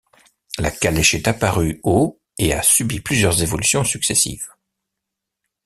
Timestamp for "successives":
3.83-4.49